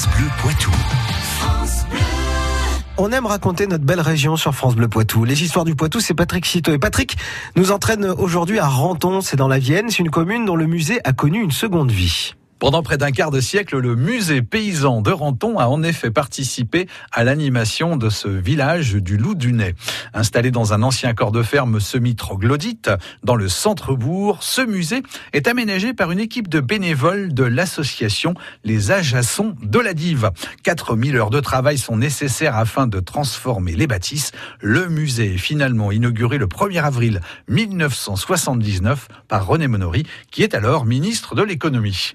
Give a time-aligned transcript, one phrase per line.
[0.00, 0.70] France Bleu Poitou.
[2.96, 5.26] On aime raconter notre belle région sur France Bleu Poitou.
[5.26, 6.72] Les histoires du Poitou, c'est Patrick Citeau.
[6.72, 7.18] Et Patrick
[7.54, 9.90] nous entraîne aujourd'hui à Renton, c'est dans la Vienne.
[9.90, 12.34] C'est une commune dont le musée a connu une seconde vie.
[12.60, 16.88] Pendant près d'un quart de siècle, le musée paysan de Renton a en effet participé
[17.10, 19.74] à l'animation de ce village du Loup du Nez.
[20.12, 22.90] Installé dans un ancien corps de ferme semi-troglodyte,
[23.24, 25.02] dans le centre-bourg, ce musée
[25.32, 30.30] est aménagé par une équipe de bénévoles de l'association Les Ajassons de la Dive.
[30.62, 34.32] 4000 heures de travail sont nécessaires afin de transformer les bâtisses.
[34.60, 40.84] Le musée est finalement inauguré le 1er avril 1979 par René Monory, qui est alors
[40.84, 42.12] ministre de l'économie.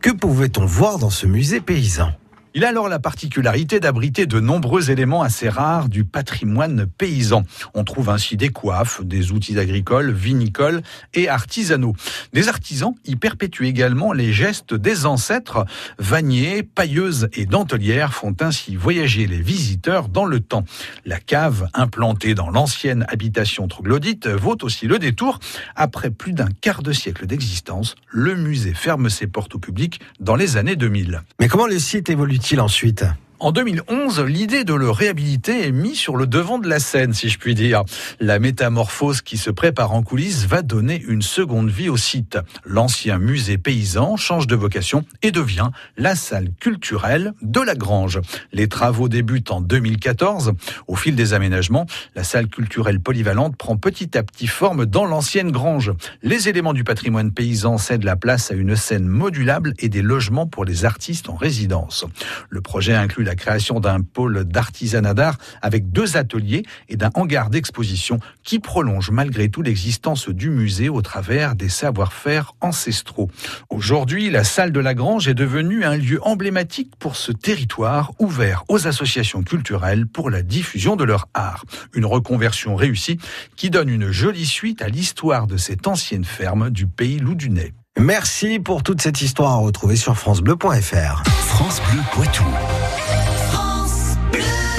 [0.00, 2.12] Que pouvait-on voir dans ce musée paysan?
[2.54, 7.42] Il a alors la particularité d'abriter de nombreux éléments assez rares du patrimoine paysan.
[7.74, 10.82] On trouve ainsi des coiffes, des outils agricoles, vinicoles
[11.14, 11.94] et artisanaux.
[12.32, 15.66] Des artisans y perpétuent également les gestes des ancêtres.
[15.98, 20.64] Vaniers, pailleuses et dentelières font ainsi voyager les visiteurs dans le temps.
[21.04, 25.38] La cave, implantée dans l'ancienne habitation troglodyte, vaut aussi le détour.
[25.76, 30.36] Après plus d'un quart de siècle d'existence, le musée ferme ses portes au public dans
[30.36, 31.22] les années 2000.
[31.40, 33.04] Mais comment le site évolue il ensuite
[33.40, 37.28] en 2011, l'idée de le réhabiliter est mise sur le devant de la scène, si
[37.28, 37.84] je puis dire.
[38.18, 42.38] La métamorphose qui se prépare en coulisses va donner une seconde vie au site.
[42.64, 48.20] L'ancien musée paysan change de vocation et devient la salle culturelle de la Grange.
[48.52, 50.54] Les travaux débutent en 2014.
[50.88, 51.86] Au fil des aménagements,
[52.16, 55.92] la salle culturelle polyvalente prend petit à petit forme dans l'ancienne Grange.
[56.22, 60.46] Les éléments du patrimoine paysan cèdent la place à une scène modulable et des logements
[60.46, 62.04] pour les artistes en résidence.
[62.50, 67.50] Le projet inclut la création d'un pôle d'artisanat d'art avec deux ateliers et d'un hangar
[67.50, 73.30] d'exposition qui prolonge malgré tout l'existence du musée au travers des savoir-faire ancestraux.
[73.68, 78.64] Aujourd'hui, la salle de la Grange est devenue un lieu emblématique pour ce territoire ouvert
[78.68, 81.64] aux associations culturelles pour la diffusion de leur art.
[81.92, 83.18] Une reconversion réussie
[83.56, 87.74] qui donne une jolie suite à l'histoire de cette ancienne ferme du pays Loudunais.
[87.98, 91.24] Merci pour toute cette histoire à retrouver sur francebleu.fr.
[91.26, 92.44] France Bleu Poitou.